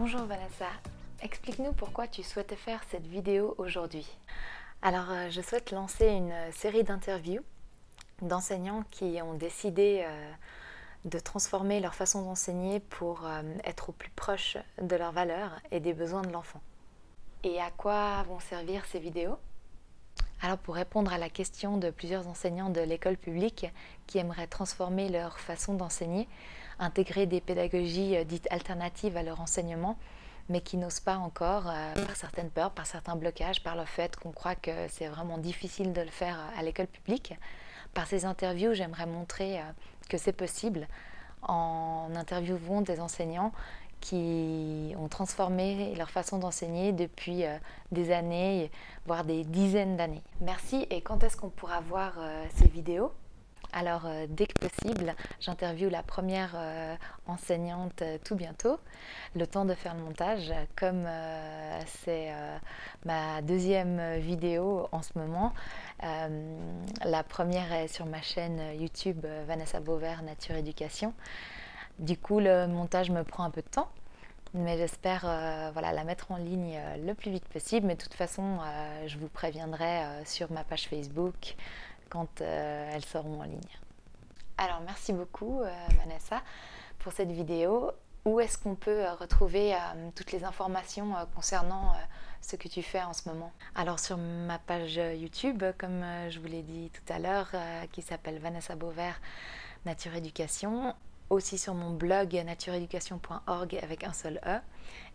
Bonjour 0.00 0.26
Vanessa, 0.26 0.68
explique-nous 1.22 1.72
pourquoi 1.72 2.06
tu 2.06 2.22
souhaitais 2.22 2.54
faire 2.54 2.80
cette 2.88 3.08
vidéo 3.08 3.56
aujourd'hui. 3.58 4.06
Alors 4.80 5.10
euh, 5.10 5.28
je 5.28 5.40
souhaite 5.40 5.72
lancer 5.72 6.06
une 6.06 6.32
série 6.52 6.84
d'interviews 6.84 7.42
d'enseignants 8.22 8.84
qui 8.92 9.20
ont 9.20 9.34
décidé 9.34 10.04
euh, 10.06 10.30
de 11.04 11.18
transformer 11.18 11.80
leur 11.80 11.96
façon 11.96 12.22
d'enseigner 12.22 12.78
pour 12.78 13.26
euh, 13.26 13.42
être 13.64 13.88
au 13.88 13.92
plus 13.92 14.10
proche 14.10 14.56
de 14.80 14.94
leurs 14.94 15.10
valeurs 15.10 15.58
et 15.72 15.80
des 15.80 15.94
besoins 15.94 16.22
de 16.22 16.30
l'enfant. 16.30 16.60
Et 17.42 17.60
à 17.60 17.72
quoi 17.72 18.22
vont 18.22 18.38
servir 18.38 18.84
ces 18.84 19.00
vidéos? 19.00 19.36
Alors 20.40 20.58
pour 20.58 20.76
répondre 20.76 21.12
à 21.12 21.18
la 21.18 21.28
question 21.28 21.78
de 21.78 21.90
plusieurs 21.90 22.28
enseignants 22.28 22.70
de 22.70 22.80
l'école 22.80 23.16
publique 23.16 23.66
qui 24.06 24.18
aimeraient 24.18 24.46
transformer 24.46 25.08
leur 25.08 25.38
façon 25.40 25.74
d'enseigner, 25.74 26.28
intégrer 26.78 27.26
des 27.26 27.40
pédagogies 27.40 28.16
euh, 28.16 28.24
dites 28.24 28.46
alternatives 28.50 29.16
à 29.16 29.22
leur 29.22 29.40
enseignement, 29.40 29.98
mais 30.48 30.60
qui 30.60 30.76
n'osent 30.76 31.00
pas 31.00 31.16
encore, 31.16 31.68
euh, 31.68 31.92
par 32.06 32.16
certaines 32.16 32.50
peurs, 32.50 32.70
par 32.70 32.86
certains 32.86 33.16
blocages, 33.16 33.62
par 33.62 33.76
le 33.76 33.84
fait 33.84 34.16
qu'on 34.16 34.30
croit 34.30 34.54
que 34.54 34.70
c'est 34.88 35.08
vraiment 35.08 35.38
difficile 35.38 35.92
de 35.92 36.00
le 36.00 36.10
faire 36.10 36.38
à 36.56 36.62
l'école 36.62 36.86
publique. 36.86 37.34
Par 37.92 38.06
ces 38.06 38.24
interviews, 38.24 38.74
j'aimerais 38.74 39.06
montrer 39.06 39.58
euh, 39.58 39.62
que 40.08 40.18
c'est 40.18 40.32
possible 40.32 40.86
en 41.42 42.10
interviewant 42.14 42.80
des 42.80 43.00
enseignants 43.00 43.52
qui 44.00 44.94
ont 44.98 45.08
transformé 45.08 45.94
leur 45.96 46.10
façon 46.10 46.38
d'enseigner 46.38 46.92
depuis 46.92 47.44
des 47.92 48.12
années, 48.12 48.70
voire 49.06 49.24
des 49.24 49.44
dizaines 49.44 49.96
d'années. 49.96 50.22
Merci 50.40 50.86
et 50.90 51.00
quand 51.00 51.22
est-ce 51.24 51.36
qu'on 51.36 51.50
pourra 51.50 51.80
voir 51.80 52.14
ces 52.54 52.68
vidéos? 52.68 53.12
Alors, 53.72 54.06
euh, 54.06 54.26
dès 54.28 54.46
que 54.46 54.66
possible, 54.66 55.14
j'interviewe 55.40 55.90
la 55.90 56.02
première 56.02 56.52
euh, 56.56 56.96
enseignante 57.26 58.00
euh, 58.00 58.16
tout 58.24 58.34
bientôt, 58.34 58.78
le 59.36 59.46
temps 59.46 59.66
de 59.66 59.74
faire 59.74 59.94
le 59.94 60.00
montage, 60.00 60.52
comme 60.74 61.06
c'est 61.86 62.32
ma 63.04 63.42
deuxième 63.42 64.16
vidéo 64.18 64.88
en 64.90 65.02
ce 65.02 65.18
moment. 65.18 65.52
la 66.00 67.22
première 67.22 67.72
est 67.72 67.88
sur 67.88 68.06
ma 68.06 68.22
chaîne 68.22 68.60
YouTube 68.80 69.26
Vanessa 69.46 69.80
Beauvert 69.80 70.22
Nature 70.22 70.56
Éducation. 70.56 71.12
Du 71.98 72.16
coup, 72.16 72.40
le 72.40 72.66
montage 72.66 73.10
me 73.10 73.24
prend 73.24 73.44
un 73.44 73.50
peu 73.50 73.62
de 73.62 73.68
temps, 73.68 73.88
mais 74.54 74.78
j'espère 74.78 75.22
voilà, 75.72 75.92
la 75.92 76.04
mettre 76.04 76.30
en 76.30 76.36
ligne 76.36 76.78
le 77.04 77.12
plus 77.14 77.30
vite 77.30 77.46
possible. 77.46 77.86
Mais 77.86 77.96
de 77.96 78.02
toute 78.02 78.14
façon, 78.14 78.58
je 79.06 79.18
vous 79.18 79.28
préviendrai 79.28 80.02
sur 80.24 80.50
ma 80.52 80.64
page 80.64 80.88
Facebook, 80.88 81.56
quand 82.08 82.40
euh, 82.40 82.90
elles 82.92 83.04
seront 83.04 83.40
en 83.40 83.44
ligne. 83.44 83.60
Alors 84.56 84.80
merci 84.84 85.12
beaucoup 85.12 85.60
euh, 85.60 85.70
Vanessa 85.98 86.42
pour 86.98 87.12
cette 87.12 87.30
vidéo. 87.30 87.92
Où 88.24 88.40
est-ce 88.40 88.58
qu'on 88.58 88.74
peut 88.74 89.04
euh, 89.06 89.14
retrouver 89.14 89.74
toutes 90.14 90.32
les 90.32 90.44
informations 90.44 91.14
concernant 91.34 91.94
ce 92.40 92.56
que 92.56 92.68
tu 92.68 92.82
fais 92.82 93.02
en 93.02 93.12
ce 93.12 93.28
moment? 93.28 93.52
Alors 93.74 93.98
sur 93.98 94.16
ma 94.16 94.58
page 94.58 94.96
YouTube, 94.96 95.62
comme 95.78 96.04
je 96.28 96.38
vous 96.40 96.46
l'ai 96.46 96.62
dit 96.62 96.90
tout 96.90 97.12
à 97.12 97.18
l'heure, 97.18 97.50
qui 97.92 98.02
s'appelle 98.02 98.38
Vanessa 98.38 98.74
Beauvert 98.74 99.20
Nature 99.86 100.14
Éducation, 100.16 100.94
aussi 101.30 101.58
sur 101.58 101.74
mon 101.74 101.90
blog 101.90 102.34
natureeducation.org 102.34 103.78
avec 103.82 104.04
un 104.04 104.12
seul 104.12 104.40
E 104.46 104.58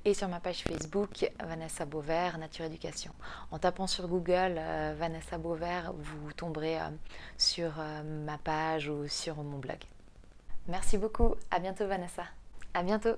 et 0.06 0.14
sur 0.14 0.28
ma 0.28 0.39
page 0.39 0.64
Facebook 0.64 1.30
Vanessa 1.44 1.86
Beauvert 1.86 2.38
Nature 2.38 2.66
Éducation. 2.66 3.11
En 3.52 3.59
tapant 3.59 3.88
sur 3.88 4.08
Google 4.08 4.56
euh, 4.58 4.94
Vanessa 4.97 5.38
Beauvert, 5.38 5.94
vous 5.94 6.34
tomberez 6.34 6.80
euh, 6.80 6.89
sur 7.38 7.72
euh, 7.80 8.03
ma 8.25 8.38
page 8.38 8.89
ou 8.89 9.08
sur 9.08 9.36
mon 9.38 9.58
blog. 9.58 9.78
Merci 10.67 10.97
beaucoup, 10.97 11.36
à 11.52 11.59
bientôt 11.59 11.88
Vanessa. 11.88 12.23
À 12.73 12.84
bientôt. 12.84 13.16